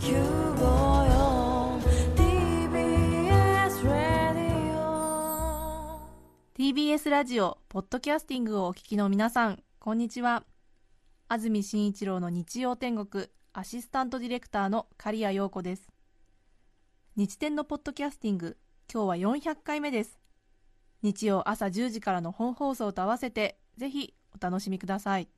[0.00, 0.14] TBS
[3.84, 6.00] ラディオ
[6.56, 10.44] TBS ラジオポッドキャスティングをお聞きの皆さんこんにちは。
[11.28, 15.86] 安住紳一郎の日曜天国アシスタントディレクターの刈谷陽子です。
[17.16, 18.56] 日天のポッドキャスティング
[18.90, 20.18] 今日は400回目です。
[21.02, 25.28] 日曜朝10時からの本放送と合わせてぜひお楽しみください。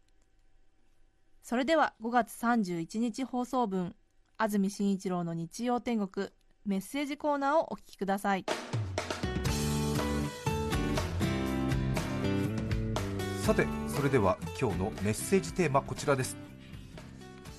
[1.43, 3.97] それでは5月31日放送分
[4.43, 6.27] 安住紳一郎の日曜天国
[6.67, 8.45] メッセージコーナーをお聞きください。
[13.45, 16.37] さてそれでは今日のメッセージテーマこちらです。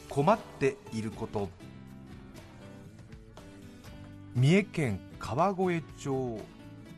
[0.10, 1.48] 困っていること。
[4.36, 6.42] 三重県川越町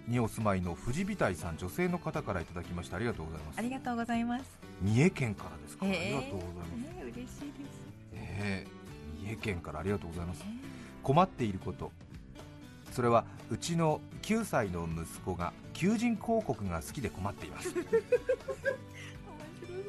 [0.08, 3.60] にお住まいの藤美大さん女性の方からいただきましたありがとうございます。
[3.60, 4.46] ありがとうございます。
[4.82, 7.36] 三重県からですか、へありーがとうございます、ね嬉しいです。
[8.14, 8.75] えー
[9.26, 10.46] 三重県からありがとうございます。
[11.02, 11.92] 困っていること。
[12.92, 17.74] それはうちの9歳の息子が求人広告が好きで困っています。
[17.74, 17.94] 面白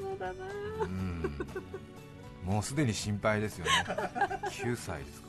[0.09, 0.33] そうだな。
[0.83, 1.37] うん。
[2.45, 3.71] もうすでに心配ですよね。
[4.51, 5.29] 9歳ですか。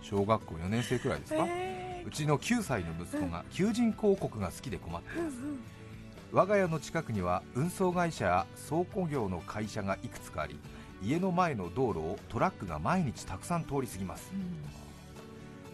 [0.00, 5.36] 小学校4年生くらいですか、えうちの9歳の息子が求人広告が好きで困っています。
[6.32, 10.58] 我が家の近くには運送会社や倉庫業の会社がいくつかあり
[11.02, 14.32] 家の前の道路をトラックが毎日たくさん通り過ぎます。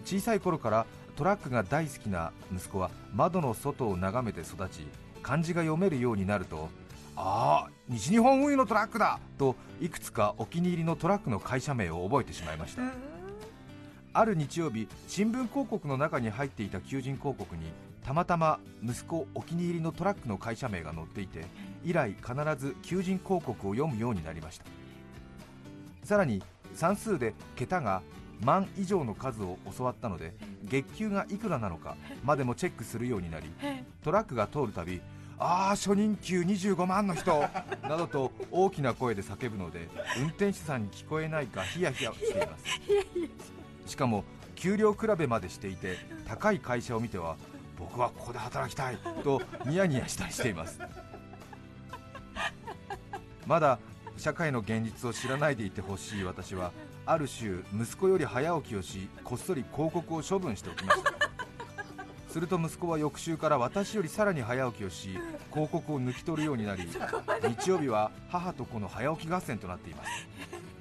[0.04, 4.86] 小さい頃からトラックが大好きな息子は窓の外を眺めて育ち
[5.22, 6.70] 漢字が読めるようになると
[7.14, 9.18] ああ西日本運輸のトラックだ！
[9.36, 12.82] といくつかお気に入りのトラックの会社名を覚えてしまいました。
[14.14, 17.62] ある日曜日新聞広告の中に入っていた求人広告に
[18.04, 21.44] たまたま息子お気に入りのトラックの会社名が載っていて
[21.84, 24.64] 以来必ず求人広告を読むようになりました
[26.08, 26.42] さらに
[26.74, 28.00] 算数で桁が
[28.40, 30.32] 万以上の数を教わったので
[30.64, 33.50] 月給がいくらなのかまでもチェックするようになり
[34.02, 35.02] トラックが通るたび
[35.38, 37.38] ああ初任給25万の人
[37.86, 42.64] などと大きな声で叫ぶので運転手さんに聞こえないかヒヤヒヤしています。
[43.92, 44.24] しかも
[44.54, 47.36] 給料比べまでしていて高い会社を見ては
[47.78, 50.80] 僕はここで働きたいとニヤニヤしたりしています。
[53.46, 53.78] まだ
[54.18, 56.72] 社会の現実を知らないでいてほしい私は
[57.06, 61.12] ある週息子より早起きをしこっそり広告を処分しておきました。
[62.28, 65.18] すると息子は翌週から私よりさらに早起きをし
[65.50, 66.86] 広告を抜き取るようになり
[67.56, 70.10] 日曜日は母と子の早起き合戦となっています。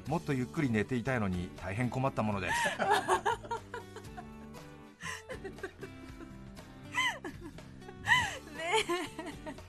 [0.08, 2.54] もっとゆっくり寝ていたいのに大変困ったものです。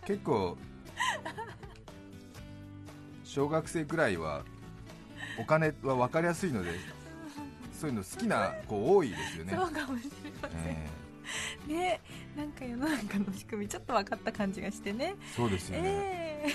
[0.07, 0.57] 結構
[3.39, 4.43] 小学生くらいは
[5.39, 6.71] お金は分かりやすいので
[7.73, 10.77] そういうの好きな子多いですよね、そうかもしれません、
[11.69, 12.01] えね
[12.37, 15.15] なんか世の中の仕組みちょっと分かった感じがしてね。
[15.35, 16.47] ーそうですよね、え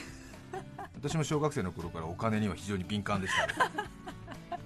[0.95, 3.53] 私も小学生の頃からお金には非常に敏感でしたね。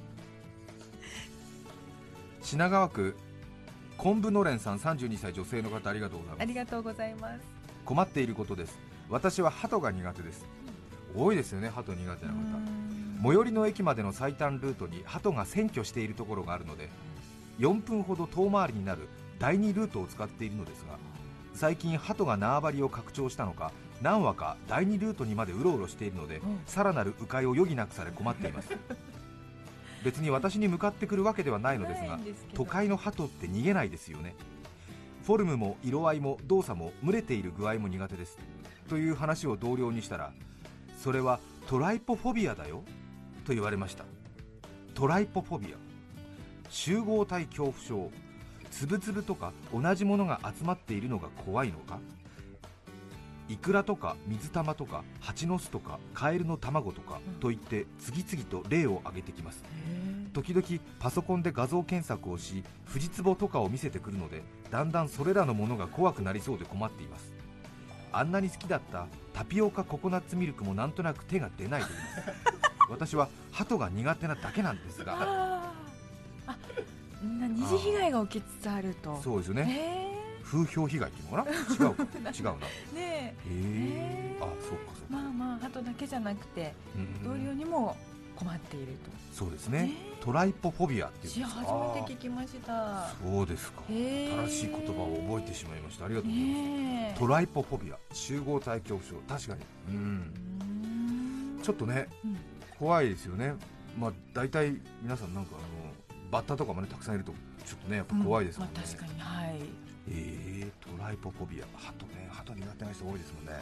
[2.41, 3.16] 品川区
[3.95, 6.39] 昆布のれんさん32歳女性の方ありがとうございます。
[6.39, 7.41] ーありがとうございます。
[7.85, 8.75] 困っていることです。
[9.07, 10.44] 私は鳩が苦手です
[11.16, 12.38] 多いですよね鳩苦手な方。
[13.23, 16.90] 最寄りの駅までの最短ルートに鳩が占拠しているところがあるので
[17.59, 19.07] 4分ほど遠回りになる
[19.40, 21.00] 第2ルートを使っているのですが
[21.56, 26.59] 最近鳩が縄張りを拡張したのか何羽か第2ルートにまでうろうろしているので、うん。
[26.66, 28.69] さらなる迂回を余儀なくされ困っています。
[30.06, 32.19] 別に私に向かってくるわけではないのですが
[32.53, 34.35] 都会の鳩って逃げないですよね。
[35.25, 38.38] フォルムも色合いも動作も群れている具合も苦手です。
[38.88, 40.31] という話を同僚にしたら
[40.97, 42.84] それはトライポフォビアだよ
[43.46, 44.03] と言われました。
[44.94, 45.78] トライポフォビア。
[46.69, 48.12] 集合体恐怖症。
[48.69, 52.00] つぶつぶとか同じものが集まっているのが怖いのか？
[53.47, 59.64] イクラとか水玉とか蜂の巣とかカエルの卵とかといって次々と例を挙げてきます。
[60.34, 60.66] 時々
[61.00, 67.32] パソコンで画像検索をしフジツボとかを見せてくるのでだんだんそれらのものが怖くなりそうで困っています
[68.11, 72.57] あんなに好きだったタピオカココナッツミルクもなんとなく手が出ないと言います。
[72.89, 75.17] 私は鳩が苦手なだけなんですが。
[75.19, 75.73] あ
[77.21, 79.19] 二次被害が起きつつあると。
[79.21, 79.65] そうですよね。
[79.69, 81.51] へ風評被害っていうのかな？
[81.87, 82.03] 違うか。
[82.03, 82.51] 違うな。
[82.51, 82.55] へ
[82.95, 82.95] え。
[82.95, 84.43] ねえへー。
[84.43, 87.23] あそうかそうか、えまあまあ鳩だけじゃなくてうん。
[87.23, 87.97] 同僚にも
[88.37, 89.11] 困っていると。
[89.34, 89.84] そうですね。
[89.84, 89.91] ね
[90.22, 91.55] トライポフォビアっていうんです。
[91.55, 93.09] かめて聞きました。
[93.23, 93.81] そうですか。
[93.89, 94.45] へー。
[94.45, 96.05] 正しい言葉を覚えてしまいました。
[96.05, 97.19] ありがとうございます、ねえ。
[97.19, 99.16] トライポフォビア集合体恐怖症。
[99.28, 99.95] 確かに。
[99.95, 100.34] うん。
[101.55, 101.63] うーん。
[101.63, 102.37] ちょっとねうん。
[102.78, 103.55] 怖いですよね。
[103.97, 105.93] まあ大体皆さんなんかあの
[106.31, 107.31] バッタとかもねたくさんいると
[107.66, 109.59] ちょっとねやっぱ怖いですもんね、まあ、確かにはい。
[110.09, 111.66] えー、トライポフォビア。
[111.78, 113.53] 鳩ね鳩苦手な人多いですもんね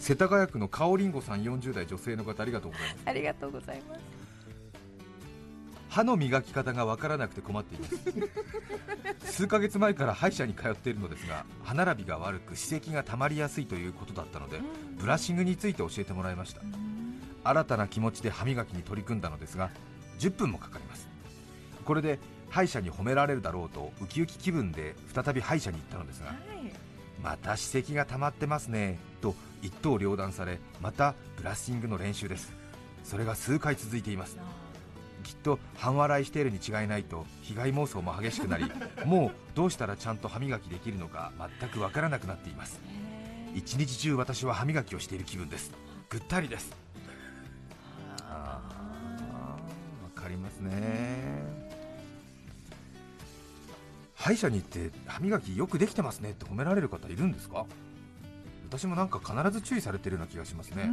[0.00, 3.02] 世田谷区のかおりんごさん40代女性の方ありがとうございます。
[3.04, 4.00] ありがとうございます。
[5.90, 9.32] 歯の磨き方がわからなくて困っています。
[9.32, 14.60] 数ヶ月前から歯医者に通っているのですが歯並びが悪く歯石が溜まりやすいということだったので
[14.98, 16.62] ブラッシングについて教えてもらいました。
[17.44, 19.70] 新たな気持ちで歯磨きに取り組んだのですが
[20.18, 21.08] 10分もかかります。
[21.84, 22.18] これで
[22.48, 26.36] 歯医者に褒められるだろうとウキウキ気分で再び歯医者に行ったのですがはい。
[27.22, 32.52] また歯石が溜まってますねと一刀両断されまたブラッシングの練習です。
[33.04, 34.38] それが数回続いています。
[35.22, 38.64] きっと半笑いしているに違いないと被害妄想も激しくなり
[39.04, 41.30] もうどうしたらちゃんと歯磨きできるのか
[41.60, 42.80] 全くわからなくなっています。
[43.54, 45.70] 一日中私は歯磨きをしている気分です。
[46.08, 46.72] ぐったりです。
[48.22, 51.70] あーわかりますね。
[54.14, 57.66] 歯医者に行って歯磨きよくできてますねって褒められる方いるんですか？
[58.70, 60.88] 私もなんか必ず注意されてるような気がしますね、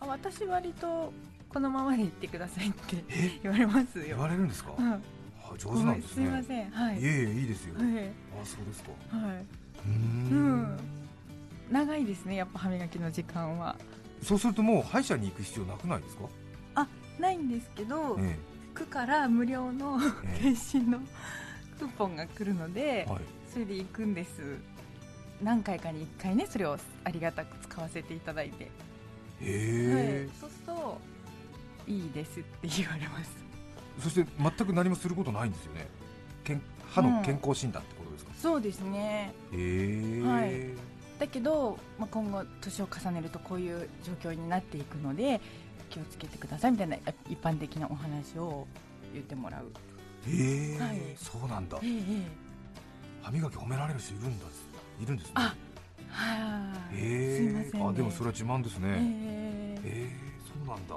[0.00, 1.12] あ私割と
[1.48, 3.38] このままで言ってくださいってえ？
[3.44, 4.92] 言われます言よわれるんですか、うん。
[4.92, 5.00] あ
[5.56, 6.70] 上手なんですすいまねせん。
[6.70, 7.00] はい。
[7.00, 7.84] いえいえいいですよ、はい。
[7.86, 8.90] あそうですか。
[9.16, 9.44] はい。
[9.86, 10.62] うん。
[10.62, 10.78] ん。
[11.70, 13.76] 長いですねやっぱ歯磨きの時間は。
[14.22, 16.24] そうするともう歯医者に行く必要なくないですか、
[17.20, 18.36] ないんですけど、え
[18.74, 20.38] 区から無料のええ。
[20.42, 20.98] 検診の
[21.78, 23.20] クーポンが来るので、えはい。
[23.52, 24.56] それで行くんです
[25.42, 28.68] 何回かに1回ねそれをありがたく使わせていただいて、へ
[29.40, 31.00] え、はい、そうすると
[31.86, 33.30] いいですって言われます。
[34.00, 35.88] そして全く何もすることないんですよね。
[36.44, 39.32] けん歯の健康診断ってことですか、そうですね。
[39.52, 40.88] へえ、はい。
[41.18, 45.40] だけど、まあ、今後年を重ねるとこういう状況になっていくので
[45.90, 46.96] 気をつけてくださいみたいな
[47.28, 48.66] 一般的なお話を
[49.12, 49.72] 言ってもらう。
[50.30, 51.00] へえ、はい。
[51.16, 51.78] そうなんだ。
[51.82, 52.48] ええ。
[53.22, 54.46] 歯磨き褒められる人いるんだ
[55.00, 55.32] いるんですね。
[55.34, 55.54] あ
[56.10, 59.88] はい、へえすいません、ね、あでもそれは自慢ですね、ええ。
[59.88, 60.10] へえ
[60.46, 60.96] そうなんだ。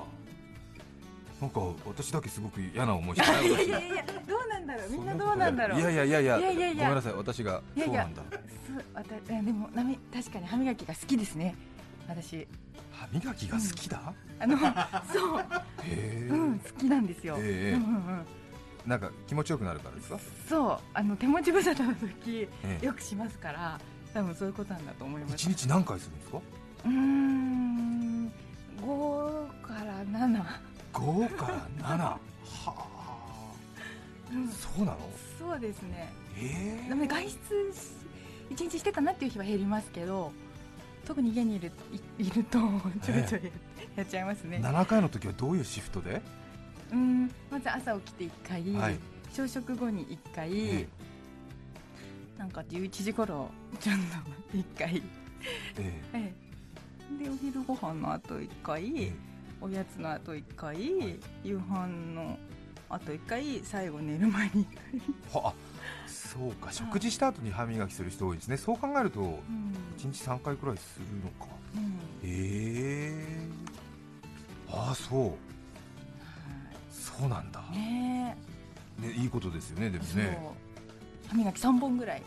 [1.41, 3.31] なんか私だけすごく嫌な思いして。
[3.31, 4.91] ないいやいやいやどうなんだろう。
[4.91, 5.79] みんなどうなんだろう。
[5.79, 6.19] いやいやいや。
[6.19, 6.71] いやいやいや。
[6.71, 7.13] いやごめんなさい。
[7.13, 8.21] 私がいやいうなんだ。
[8.21, 11.55] そうわたえでもなみ確かに歯磨きが好きですね。
[12.07, 12.47] 私。
[12.91, 14.57] 歯磨きが好きだ、あの
[15.11, 15.43] そう、
[16.29, 17.77] うん、好きなんですよ、ええ。
[17.77, 18.25] うんうんうん、
[18.85, 20.19] なんか気持ちよくなるからですか、
[20.49, 22.85] そうあの手持ち無沙汰の時ええ。
[22.85, 23.79] よくしますから
[24.13, 25.35] 多分そういうことなんだと思います。
[25.35, 26.37] 一日何回するんですか？
[26.85, 28.31] うーん
[28.81, 30.43] 5から7
[30.93, 31.67] 5から
[31.97, 32.19] 7は
[32.65, 33.53] あ。
[34.31, 34.47] うん。
[34.49, 34.97] そうなの？
[35.39, 36.11] そうですね。
[36.37, 37.37] えでも外出し
[38.49, 40.31] 一日してたなっていう日は減りますけど
[41.05, 41.71] 特に家にいる
[42.17, 42.59] い いると
[43.03, 43.51] ちょいちょい
[43.95, 46.21] やっちゃいますね、7回の時はどういうシフトで、
[46.91, 48.99] うんまず朝起きて1回、はい。
[49.33, 50.87] 朝食後に1回、え
[52.37, 53.49] なんか11時頃
[53.79, 53.95] ちょっ
[54.51, 55.01] と1回、え
[55.77, 56.01] え。
[56.13, 56.33] え
[57.19, 57.23] え。
[57.23, 59.13] でお昼ご飯の後1回、ええ。
[59.61, 62.37] おやつの後1回、夕飯の
[62.89, 64.67] 後1回最後寝る前に1
[65.31, 65.53] 回、はあ
[66.07, 66.71] そうか。
[66.71, 68.57] 食事した後に歯磨きする人多いですね。
[68.57, 69.73] そう考えるとうん。
[69.97, 71.51] 1日3回くらいするのか。
[71.75, 71.81] うん。
[72.23, 73.47] へえ。
[74.69, 75.50] ああそう
[77.19, 78.37] そうなんだ、はいね。
[78.99, 80.39] ね、いいことですよねでもね。
[81.27, 82.23] 歯磨き3本ぐらい、はい、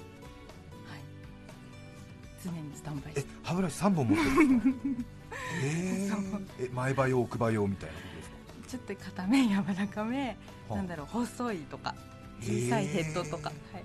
[2.44, 4.96] 常にスタンバイしえて歯ブラシ3本持ってるんですか？
[5.62, 8.36] へそうええ前歯用奥歯用みたいなことですか？
[8.68, 10.34] ちょっと硬め柔らかめは
[10.70, 10.74] あ。
[10.76, 11.94] なんだろう細いとか
[12.40, 13.84] 小さいヘッドとか、はい、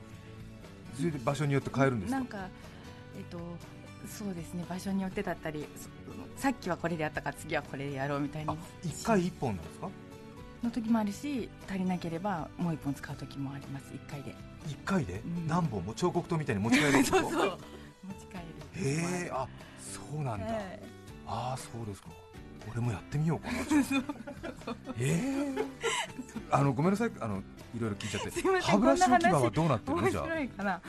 [0.96, 2.18] それで場所によって変えるんですか？
[2.18, 2.48] なんか
[3.18, 3.40] えっと
[4.08, 4.64] そうですね。
[4.70, 5.90] 場所によってだったりそ
[6.42, 8.54] さっきはこれでやったから次はこれでやろうみたいあ
[8.84, 9.90] に1回1本なんですか？
[10.64, 13.86] の時もあるし足りなければもう一本使う時もあります。
[13.94, 14.36] 1回で。
[14.68, 15.22] 1回で？
[15.26, 15.48] うん。
[15.48, 15.94] 何本も？
[15.94, 17.42] 彫刻刀みたいに持ち帰るんですかそうそう。
[17.42, 17.58] 持
[18.16, 18.38] ち帰
[18.84, 18.90] る。
[18.90, 19.32] へえ。
[19.34, 19.48] あ
[19.80, 20.80] そうなんだ、はい。
[21.28, 22.10] ああそうですか。
[22.72, 23.58] 俺もやってみようかな
[25.00, 25.64] ええ
[26.52, 27.12] あのごめんなさい。
[27.20, 27.38] あの
[27.76, 28.62] いろいろ聞いちゃって。
[28.62, 30.04] 歯ブラシ置き場はどうなってるの？
[30.04, 30.24] 面じゃあ。
[30.26, 30.82] 白いかな。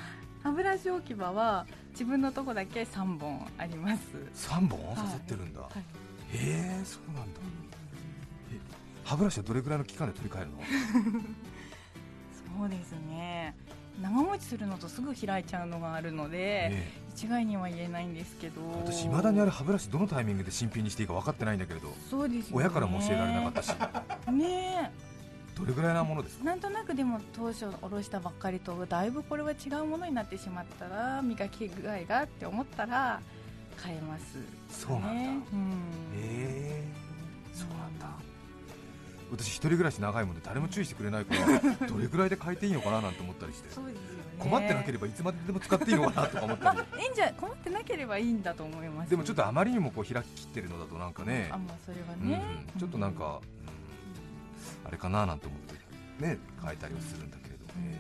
[0.43, 4.01] 歯ブラシ置き場は自分のとこだけ3本あります。
[4.49, 4.71] 3本？
[4.97, 5.79] 刺さってるんだ、はい。
[5.79, 5.83] へ
[6.33, 7.41] えそうなんだ
[9.05, 10.59] 歯ブラシはどれぐらいの期間で取り替えるの？
[12.59, 13.55] そうですね。
[14.01, 18.61] 長持ちするのとすぐ開いちゃうのがあるので、え一概には言えないんですけど。
[18.87, 22.65] え私いまだにあれ歯ブラシどのタイミングで新品にしていいか分かってないんだけれどそうですよね。
[22.65, 23.75] 親からも教えられなかったし。
[24.33, 24.93] ね
[25.57, 33.21] どれぐらいなものですなんとなくでも当初おろしたばっかりとだいぶこれは違うものになってしまったら磨き具合がって思ったら
[33.85, 34.39] 変えます
[34.71, 35.69] そうなんだ、ねうん。
[35.69, 35.73] へ
[36.15, 36.85] え。
[37.53, 38.07] そうなんだ
[39.31, 43.69] 私一人暮らし長いもんで誰も注意してくれないから どれぐらいで変えていいのかななんて思ったりして。
[43.69, 43.75] ね。
[44.39, 46.79] 困ってなければいつまででも使っていいのかなとか思ったり。
[47.05, 49.11] いいんじゃ困ってなければいいんだと思います。
[49.11, 51.49] でもちょっとあまりにもこう開ききってるのだとなんかね。
[51.53, 52.43] あまあそれはうんね、
[52.79, 53.61] ちょっとなんか、うん
[54.85, 55.75] あれかななんて思って
[56.25, 57.99] ね変えたりはするんだけれどもね。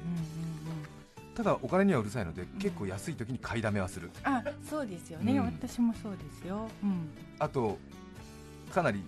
[1.26, 1.34] うん。
[1.34, 4.10] ただお金にはうるさいので結構安い時に買いだめはする。
[4.24, 5.44] あそうですよね、うん。
[5.46, 7.10] 私もそうですよ、うん。
[7.38, 7.78] あと
[8.72, 9.04] かなり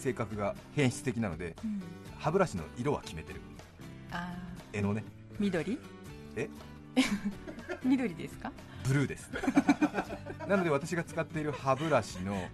[0.00, 1.82] 性格が変質的なのでうん、
[2.18, 3.40] 歯ブラシの色は決めてる。
[4.10, 4.34] あ
[4.72, 5.04] 絵のね。
[5.34, 5.78] ー緑？
[6.36, 6.48] え？
[7.84, 8.50] 緑ですか？
[8.84, 9.30] ブルーです。
[10.48, 12.48] なので私が使っている歯ブラシの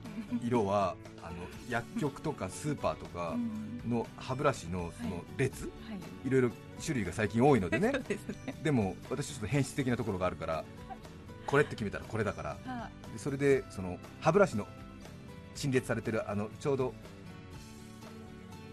[0.44, 1.36] 色はあの
[1.70, 3.90] 薬局とかスーパーとかうん。
[3.90, 5.68] の歯ブラシのその列、は
[6.24, 6.28] い。
[6.28, 6.42] い、ろい。
[6.42, 6.50] ろ
[6.84, 7.92] 種類が最近多いのでね。
[8.06, 8.54] ですね。
[8.62, 10.64] でも私ちょっと変質的なところがあるから
[11.46, 12.90] これって決めたらこれだから。
[13.16, 14.66] それでその歯ブラシの
[15.54, 16.92] 陳列されてるあのちょうど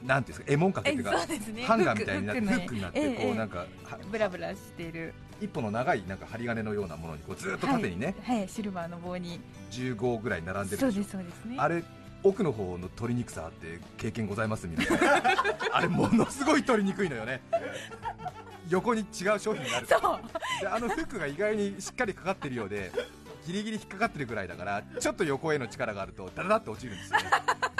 [0.03, 3.25] なんていうんですか絵文掛けっていうか ハンガーみたいになってフフックになってええ。
[3.25, 3.65] こうなんかは
[4.12, 5.13] ブラブラしている。
[5.41, 9.39] 一本の長いなんか針金のようなものにこうずっと縦にね、はい、はいシルバーの棒に。
[9.72, 11.55] 15ぐらい並んでるそうですそうですね。
[11.57, 11.83] あれ
[12.24, 15.00] 奥の方の取りにくさって経験ございます皆さん
[15.74, 17.41] あれものすごい取りにくいのよね。
[18.69, 19.88] 横に違う商品がある。
[19.88, 20.19] そう。
[20.62, 22.91] であのフックが意外にしっかりかかってるようで
[23.45, 27.25] ギリギリ引っかかってるぐらいだからちょっと横への力があるとダダダッと落ちるんですよね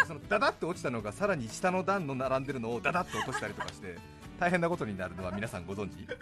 [0.08, 3.96] そのダダッと落ちたのがさらに下の段の並んでるのをダダッと落としたりとかして
[4.40, 6.08] 大変なことになるのは皆さんご存知？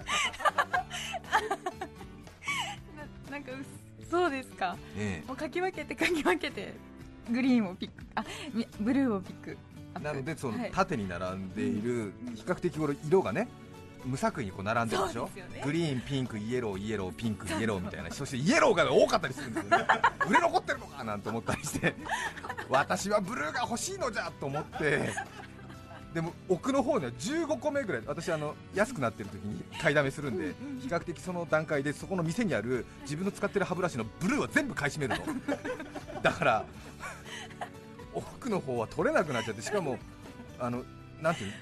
[3.30, 3.52] ななんか
[4.10, 4.76] そうですか。
[4.98, 6.74] えもうかき分けてかき分けて
[7.32, 8.24] グリーンをピックあ
[8.54, 9.58] みブルーをピック。
[10.02, 10.72] なのでそのはい。
[10.72, 13.48] 縦に並んでいる比較的これ色がね
[14.04, 15.30] 無作為にこう並んでるでしょ？
[15.54, 15.62] ね。
[15.64, 19.86] グリーン、ピンク、イエロー、イエロー、ピンク、イエローみたいなそしてイエローが多かったりするんですよね。
[20.28, 21.96] 売れ残ってるのかなんて思ったりして
[22.72, 25.10] 私はブルーが欲しいのじゃと思って
[26.14, 36.22] でも奥の方には15個目ぐらい私あの安くなってる時に買いだめするんで比較的その段階でそこの店にある自分の使ってる歯ブラシのブルーは全部買い占めるの。
[36.22, 36.66] だから
[38.14, 39.98] 奥の方は取れなくなっちゃってしかも
[40.60, 40.84] あの
[41.22, 41.56] なんていうの？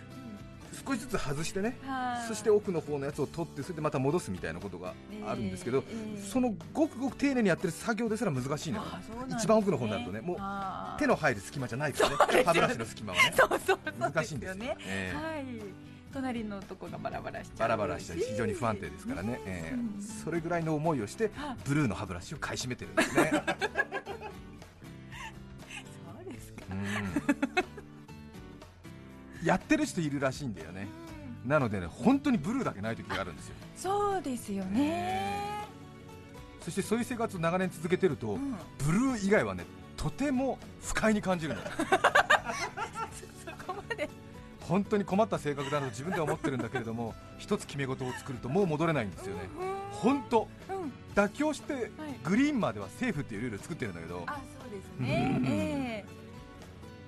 [0.90, 2.28] 少しずつ外してねはい。
[2.28, 4.96] そして奥の方のやつを取ってそれでまた戻すみたいなことが
[5.28, 5.84] あるんですけど、
[6.32, 8.84] そのごくごく丁寧にやってる作業ですら難しいのよ
[9.30, 10.38] 一番奥の方になるとねもう
[11.00, 13.34] 手の入る隙間じゃないからね歯ブラシの隙間はね。
[13.38, 14.56] そうそうそう難しいんですよ。
[14.56, 15.16] ねええ。
[15.16, 15.46] はい。
[16.12, 19.76] 隣のとこがバラバラしちゃうバラバラしたり非常に不安定ですからね、ええ。
[19.76, 23.32] うんそれぐらいの思いをしてあブルーの歯ブラシを買い占めてるんですね。
[26.16, 26.64] そうですか。
[26.72, 27.69] うん
[29.44, 30.88] やってる人いるらしいんだよね。
[31.46, 33.56] なのでね本当にブルーだけない時があるんですよ。
[33.76, 35.66] そうですよね。
[36.62, 38.56] そしてそういう生活を長年続けてると、うん。
[38.86, 39.66] ブルー以外はね
[39.96, 41.62] とても不快に感じるの。
[41.66, 41.70] そ
[43.66, 44.10] こまで。
[44.62, 49.44] 本当に困った性格だと自分では思ってるんだけれども 一つ決め事を作るともう戻れないんですよね。
[49.92, 50.48] 本当。
[50.70, 50.92] うん。
[51.16, 51.92] 妥協して
[52.24, 54.24] グリーンまではセーフっていうルールを作ってるんだけど。
[54.28, 55.38] あそうですね。
[55.38, 55.46] うん。
[55.48, 56.06] え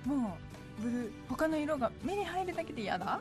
[0.06, 0.10] え。
[0.10, 0.51] もう
[0.82, 3.20] ブルー他の色が目に入るだけで嫌だ？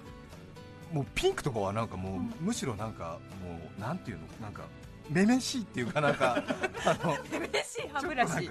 [0.92, 2.34] もうピンクとかはなんかもう、うん。
[2.40, 4.62] むしろなんかもうなんていうのなんか
[5.08, 6.42] めめしいっていうかなんか
[6.86, 8.48] あの嬉しい歯ブラシ。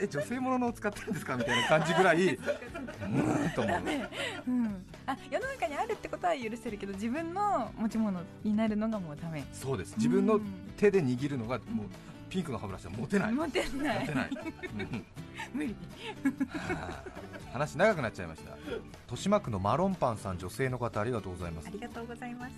[0.00, 3.80] え女性もののを使ってるんですかみたいな感じぐらい うーんと思う。
[4.48, 9.44] うん、あ世の中にあるってことは許せるけど自分の持ち物になるのがもうダメ。
[9.52, 9.94] そうです。
[9.96, 10.40] 自分の
[10.76, 11.86] 手で握るのがもう
[12.34, 13.32] ピンクの歯ブラシは持てない。
[13.32, 14.06] 持持てない。
[14.08, 14.30] てない、
[14.80, 15.04] うん
[15.54, 15.76] 無理。
[16.48, 17.04] はあ
[17.52, 18.56] 話長くなっちゃいました。
[19.04, 21.68] 豊島区のマロンパンさん女性の方ありがとうございます。
[21.68, 22.52] ありがとうございます。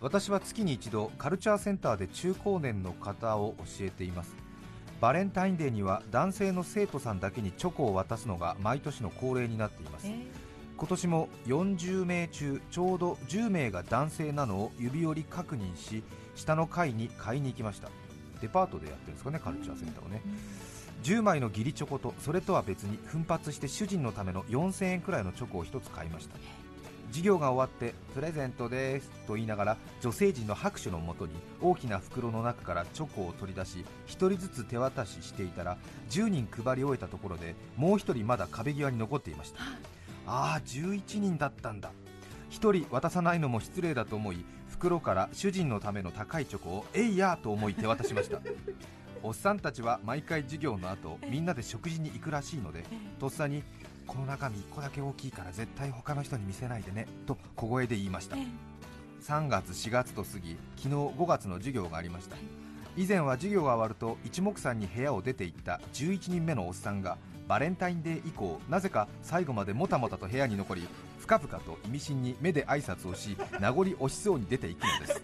[0.00, 4.34] 私は月に一度カルチャーセンターで中高年の方を教えています。
[4.98, 10.06] バレンタインデーには男性の生徒さんだけにチョコを渡すのが毎年の恒例になっています。
[10.06, 10.14] え
[10.78, 16.02] 今年も40名中ちょうど10名が男性なのを指折り確認し
[16.34, 17.90] 下の階に買いに行きました
[18.40, 20.22] デパートでやってるんですかねカルチャーセンターをね。
[21.04, 26.36] 10枚の義理チョコとそれとは別に奮発して主人のための4000円くらいのチョコを1つ買いました。
[27.08, 35.78] 授業が終わってプレゼントですと言いながら女性陣の拍手のもとに大きな袋の中からチョコを取り出し1人ずつ手渡ししていたら
[36.10, 39.60] 10人配り終えたところでもう1人まだ壁際に残っていました。
[40.26, 40.56] あ。
[40.56, 41.90] あ11人だったんだ。
[42.50, 44.44] 1人渡さないのも失礼だと思い
[44.78, 48.40] 袋から主人のための高いチョコをえいやーと思い手渡しました。
[49.24, 52.84] おっさんたちは毎回授業の後みんなで食事に行くらしいので
[53.18, 53.64] とっさに
[54.06, 58.36] この中身1個だけ大きいから絶対他の人に見せないでねと小声で言いました。
[59.22, 62.36] 3月4月と過ぎ昨日5月の授業がありました。
[62.96, 70.86] 以前は授業が終わると一目散に部屋を出て行った11人目のおっさんがバレンタインデー以降なぜか最後までもたもたと部屋に残り
[71.18, 75.22] 深々と意味深に目で挨拶をし名残惜しそうに出ていくのです。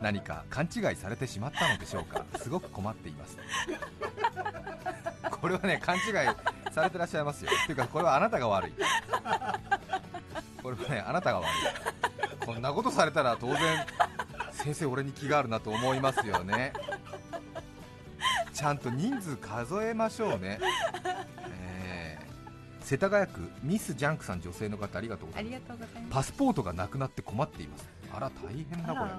[0.00, 2.24] 何か勘違いされてしまったのでしょうか？
[2.38, 3.38] すごく困っています。
[5.30, 6.02] これはね勘違い
[6.72, 7.50] されてらっしゃいますよ。
[7.62, 8.72] っていうかこれはあなたが悪い。
[10.62, 11.48] これはねあなたが悪い。
[12.44, 13.86] こんなことされたら当然
[14.50, 16.72] 先生俺に気があるなと思いますよね。
[18.52, 20.58] ちゃんと人数数えましょうね、
[22.86, 25.62] 世田谷区ミスジャンクさん女性の方ありがとうござあいます。
[26.08, 27.88] パスポートがなくなって困っています。
[28.12, 29.10] あら大変だこれ。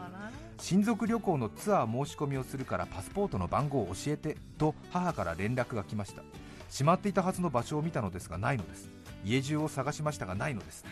[0.57, 6.21] 親族旅行のツアー申し込みをするからパスポートの番号を教えてと母から連絡が来ました。
[6.69, 8.89] しまっていたはずの場所を見たのですがないのです。
[9.25, 10.85] 家中を探しましたがないのです。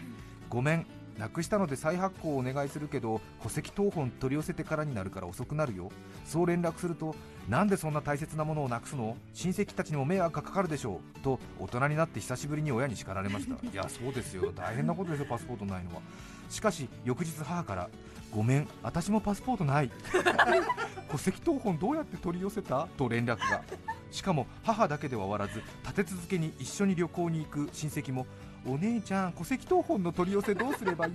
[0.50, 0.86] ごめん
[1.18, 5.90] なくしたので再発行をお願いするけど戸籍謄本取り寄せてからになるから遅くなるよ。
[6.26, 7.16] そう連絡すると
[7.48, 9.16] なんでそんな大切なものをなくすの？
[9.34, 11.20] 親戚たちにも迷惑がかかるでしょう？
[11.22, 13.54] と大人になって久しぶりに親に叱られました。
[13.54, 14.52] いやそうですよ。
[14.54, 16.02] 大変なことですよパスポートないのは。
[16.50, 17.90] しかし翌日母から
[18.32, 19.92] ごめん私もパスポートない。
[21.12, 22.88] 戸籍謄本どうやって取り寄せた？
[22.98, 23.64] と連絡が。
[24.12, 28.26] しかも母だけでは終わらず立て続けに一緒に旅行に行く親戚も
[28.68, 31.14] お姉ちゃん戸籍謄本の取り寄せどうすればいい？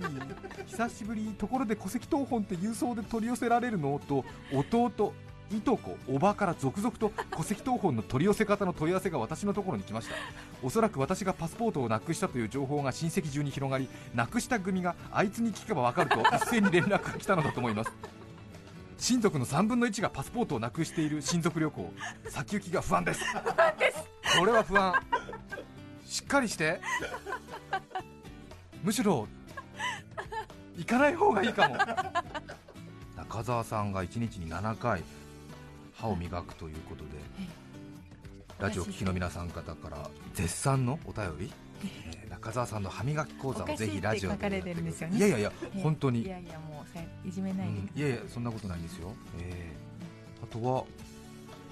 [0.67, 3.99] 久しぶりところで戸籍謄本って郵送で取り寄せられるの？
[4.07, 5.13] と弟
[5.53, 10.15] いとこ、おばから続々と戸籍謄本の取り寄せ方の問い合わせが私のところに来ました。
[10.63, 17.91] おそらく私がパスポートをなくしたという情報が親戚中に広がりなくした組があいつに聞けばわかると一斉に連絡が来たのだと思います。
[18.97, 21.91] 親族の3分の1がパスポートをなくしている親族旅行。
[22.29, 23.21] 先行きが不安です。
[24.39, 24.93] これは不安
[26.11, 26.81] しっかりして。
[28.83, 29.29] むしろ
[30.75, 31.77] 行かない方がいいかも。
[33.15, 35.03] 中澤さんが1日に7回
[35.93, 37.11] 歯を磨くということで
[38.59, 41.53] ラジオ聴きの皆さん方から絶賛のお便り、
[41.85, 44.91] えー中澤さんの歯磨き講座をぜひラジオでね。
[45.13, 45.81] いやいやいやええ。
[45.81, 46.23] 本当に。
[46.23, 50.83] いやいやもうさいじめないでうんいやいやそんなことないんですよ、えーあとは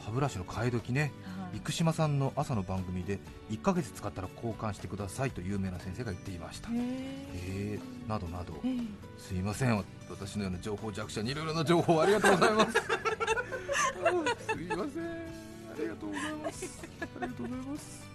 [0.05, 1.01] 歯ブラシの替え時ね。
[1.01, 1.11] はい
[1.53, 6.69] 生島さんの朝の番組で1ヶ月使ったら交換してくださいと有名な先生が言っていました。
[6.69, 8.53] へえー、などなど。
[8.63, 8.71] ええ。
[8.71, 8.77] え
[9.17, 9.83] すいません。
[10.09, 12.71] 私のような情報弱者にいろいろな情報をありがとうございます。
[12.79, 15.39] すいません。
[15.79, 16.87] ありがとうございます。
[17.01, 18.09] ありがとうございます。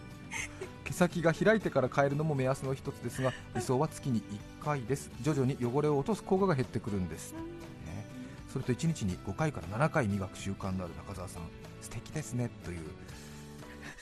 [0.85, 4.21] 毛先が開いてから変えるのも目安の一つですが理想は月に
[4.61, 5.11] 1回です。
[5.23, 7.39] 徐々に汚れを落とす効果が減ってくるんです、ね、
[8.53, 11.43] それと1日に5回から7回磨く習慣のある中澤さん
[11.81, 12.51] 素敵ですね。
[12.65, 12.81] という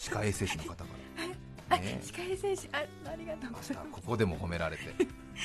[0.02, 0.84] 歯科衛生士の方か
[1.68, 4.82] ら、ね、歯科衛生士あありがとうごまざいまたここでも褒められて。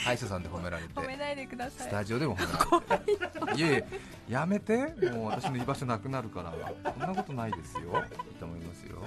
[0.04, 0.89] 歯医者さんで褒められて。
[0.89, 1.88] す褒めないでください。
[1.88, 3.62] スタジオでも褒められて。
[3.62, 3.86] いえいえ
[4.28, 4.78] やめて。
[5.12, 6.54] もう私の居場所なくなるから。
[6.91, 7.82] そんなことないですよ。
[7.82, 7.84] い
[8.32, 9.04] いと思いますよ。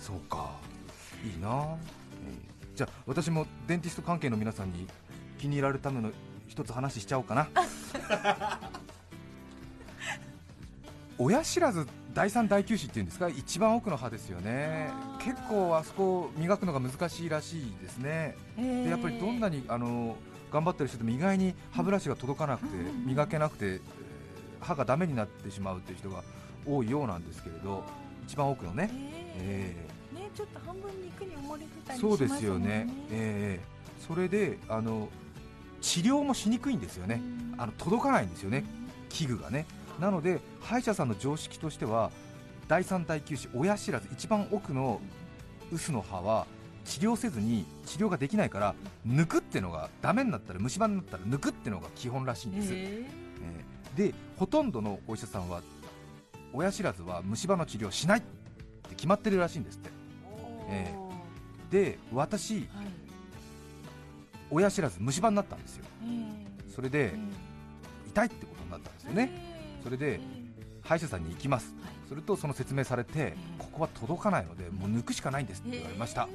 [0.00, 0.52] そうか。
[1.22, 1.76] いいな、
[2.26, 4.86] えーじゃあ私もデンティスト関係の皆さんに
[5.38, 6.10] 気に入られるための
[6.48, 7.48] 一つ話しちゃおうかな。
[11.18, 13.28] 親知らず第三第九歯っていうんですか？
[13.28, 14.90] 一番奥の歯ですよね。
[15.18, 18.36] 結構あそこを磨くのが難しいらしいですね。
[18.56, 20.16] でやっぱりどんなにあの
[20.52, 23.80] 頑張ってる人でも意外に歯ブラシが届かなくて、磨けなくて、えー
[24.62, 26.22] 歯がダメになってしまうっていう人が
[26.64, 27.82] 多いようなんですけれど
[28.28, 32.28] 一番奥のね、えええねちょっと半分肉に埋もれてたーりしますね。
[32.28, 34.06] そうですよね、えー。
[34.06, 35.08] それであの
[35.80, 37.20] 治療もしにくいんですよね、
[37.54, 37.60] うん。
[37.60, 38.62] あの届かないんですよね、
[39.08, 39.66] 器具がね。
[40.02, 42.10] なので歯医者さんの常識としては
[42.66, 45.00] 第三第九歯親知らず一番奥の
[45.70, 46.48] 臼の歯は
[46.84, 48.74] 治療せずに治療ができないから
[49.06, 52.76] 抜くってのがダメになったら虫歯になったら抜くってのが基本らしいんです、え。
[52.76, 53.22] えー
[53.96, 55.60] でほとんどのお医者さんは
[56.54, 59.90] 親知らずは虫歯の治療しないって決まってるらしいんですって。
[60.70, 60.94] え
[61.70, 62.68] で私はい。
[64.50, 65.84] 親知らず虫歯になったんですよ。
[66.04, 67.18] えそれでえ
[68.08, 69.51] 痛いってことになったんですよね
[69.82, 70.20] それで
[70.82, 71.74] 歯医者さんに行きます。
[71.82, 76.28] はいするとその説明されてえここは届かないのでもう抜くしかないんですって言われました。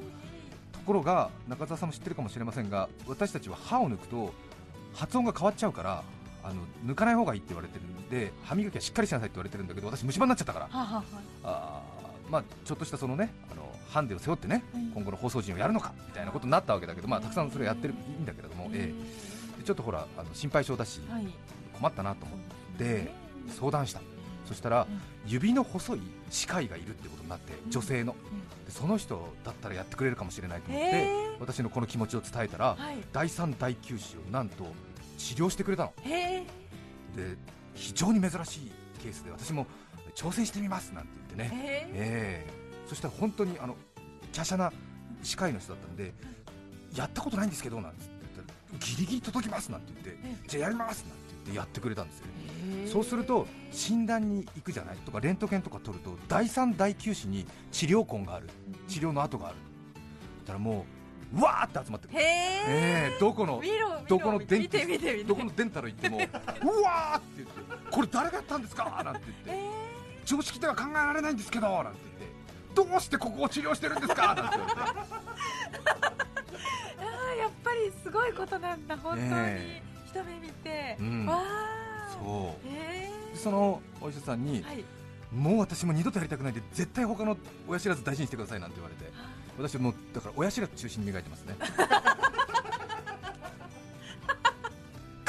[0.72, 4.32] ところが中澤さんも知ってるかもしれませんが私たちは歯を抜くと
[4.92, 6.02] 発音が変わっちゃうから
[6.42, 10.64] あの抜かない方がいいって言われてるんで歯磨きはしっかりしなさいって言われてるんだけど私虫歯になっちゃったから。
[10.66, 11.02] はあはあは。
[11.44, 18.92] あーまあちょっとしたそのねあのハンデを背負ってねはい今後の放送陣をやるのかみたいなことになったわけだけどまあたくさんそれやってるいいんだけれども、え
[19.56, 19.58] え。
[19.60, 21.28] でちょっとほらあの心配性だしはい。
[21.78, 22.38] 困ったなと思っ
[22.78, 24.00] て相談した。
[24.46, 24.86] そしたら
[25.26, 28.14] 指の細い歯科医がいるってことになって女性の。
[28.66, 31.08] でその人だったらやってくれるかもしれないと思って、
[31.40, 32.98] 私のこの気持ちを伝えたら、はい。
[33.12, 34.64] 第3第9子をなんと
[35.18, 35.92] 治療してくれたの。
[36.04, 37.36] で
[37.74, 39.66] 非常に珍しいケースで私も
[40.14, 41.90] 挑戦してみますなんて言ってね、へえ。
[41.92, 42.52] ええ。
[42.88, 43.76] そしたら本当にあの
[44.34, 44.72] 華奢な
[45.22, 46.14] 歯科医の人だったんで
[46.94, 47.98] やったことないんですけどなんて
[48.34, 51.27] 言ったらギリギリ届きますなんて言ってじゃあやりますなんて。
[51.27, 52.26] 言ってやってくれたんですよ。
[52.92, 58.48] そうすると診断に行くじゃないとかレントゲンとか取ると第3第9子に治療痕がある。
[58.88, 59.56] 治療の跡がある。
[60.44, 60.84] だからも
[61.34, 62.20] ううわーって集まってくる。
[62.20, 62.28] へえ
[62.68, 63.62] えーどこの
[64.08, 65.24] どこの電見て見て見て。
[65.24, 67.54] どこのデンタル行っても うわーって言って
[67.90, 69.02] これ誰がやったんですか？
[69.04, 69.64] なんて言って。
[70.24, 72.00] 常識では考えられないんですけどなんて
[72.74, 72.90] 言って。
[72.90, 74.34] どうしてここを治療してるんですか？
[74.34, 74.80] なんて言われて。
[76.98, 81.26] あーやっぱりすごいことなんだ本当に、ね一目見て、うん。
[81.26, 82.08] わあ。
[82.12, 82.68] そう。
[82.68, 84.84] へでそのお医者さんにえ、はい。
[85.32, 87.36] もう私も二度とやりたくないんで絶対他の
[87.68, 89.10] 親知らず大事にしてくださいなんて言われて。
[89.58, 91.56] 私はもうだから親知らず中心に磨いてますね。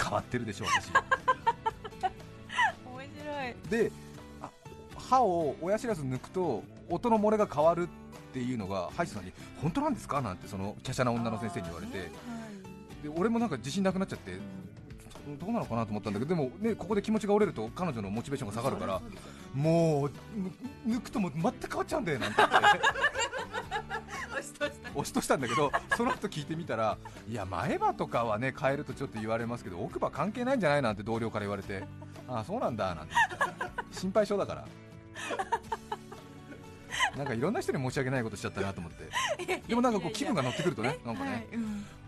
[0.02, 0.90] 変わってるでしょ私。
[2.86, 3.56] 面白い。
[3.70, 3.92] で
[4.42, 4.50] あ
[4.98, 7.88] 歯を親知らず抜くと音の漏れが変わるっ
[8.34, 10.22] ていうのが歯医者さんに本当なんですか？
[10.22, 11.98] なんてその華奢な女の先生に言われて。
[12.00, 12.10] はい
[13.04, 14.38] で俺もなんか自信なくなっちゃって
[15.40, 19.02] どうなのかなと思ったんだけどでもねここで気持ちが折れると彼女のモチベーションが下がるから
[19.54, 20.12] もう
[20.88, 22.58] ぬ抜くともう全く変わっちゃうんだよなんて言って。
[24.96, 25.38] 押しとした。
[25.38, 31.84] んだけどその後聞いてみたらいや前歯とかはね変えるとちょっと言われますけど奥歯関係ないんじゃないなんて同僚から言われて
[32.28, 33.14] ああそうなんだなんて
[33.92, 34.66] 心配性だから。
[37.18, 39.62] なんかいろんな人に申し訳ないことしちゃったなと思って。
[39.68, 41.48] でもなんかこう気分が乗ってくるとねなんかね、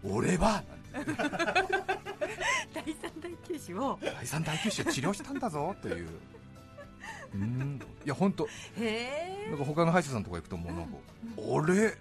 [0.04, 0.64] 俺は
[2.74, 4.00] 第三第九子を。
[4.02, 6.10] 第三第九種治療したんだぞという。
[7.34, 7.80] うーん。
[8.06, 8.48] いや本当。
[8.78, 10.98] へなんか他の歯医者さんとか行くともうなんか
[11.38, 11.92] 「俺?」なんへ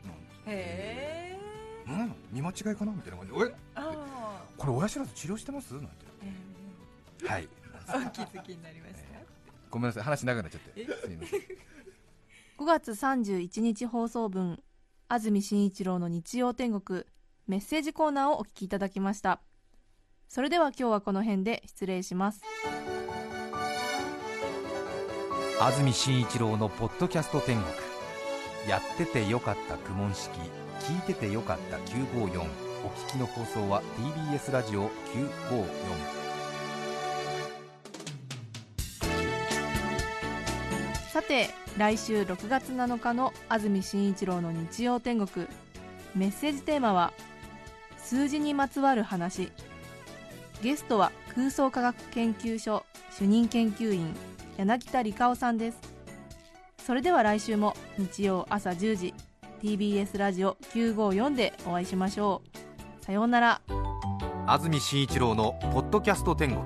[0.46, 1.38] え。
[1.86, 2.14] うん。
[2.30, 3.54] 見間違いかなみたいな感じで「え？
[3.74, 5.90] あこれ親知らず治療してます?」なんて。
[7.28, 7.48] あはい。
[7.88, 9.00] お気づきになりました？
[9.70, 10.84] ごめんなさい話長くなっちゃって。
[10.84, 11.40] すいません。
[12.58, 14.62] 5月31日放送分
[15.08, 17.04] 安住紳一郎の日曜天国
[17.50, 19.40] メッセージコーナーをお聞きいただきました。
[20.28, 22.42] それでは今日はこの辺で失礼します。
[25.60, 27.74] 安住紳一郎の「ポッドキャスト天国」
[28.70, 30.30] やっててよかった苦問式。
[30.78, 35.66] 聞いててよかった954お聞きの放送は TBS ラジオ954
[41.12, 45.48] さて来週6月7日の安住紳一郎の日曜天国。
[46.14, 47.12] メッセージテーマは
[48.02, 49.52] 数字にまつわる話。
[50.62, 52.84] ゲストは空想科学研究所
[53.16, 54.14] 主任研究員
[54.58, 55.78] 柳田理香さんです。
[56.84, 59.14] それでは来週も日曜朝10時
[59.62, 62.42] TBS ラジオ954でお会いしましょ
[63.00, 63.04] う。
[63.04, 63.60] さようなら。
[64.46, 66.64] 安住紳一郎の「ポッドキャスト天国」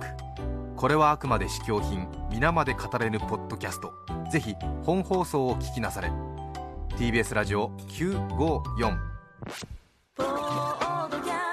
[0.76, 3.92] これはあくまで試供品皆まで語れぬポッドキャスト。
[4.30, 6.10] ぜひ本放送を聞きなされ。
[6.96, 8.96] TBS ラジオ954
[11.04, 11.43] all the guys.